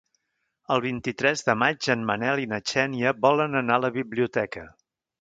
El 0.75 0.81
vint-i-tres 0.85 1.45
de 1.51 1.55
maig 1.65 1.91
en 1.97 2.07
Manel 2.09 2.43
i 2.47 2.51
na 2.57 2.61
Xènia 2.73 3.15
volen 3.29 3.63
anar 3.65 3.81
a 3.81 3.87
la 3.89 3.97
biblioteca. 4.03 4.69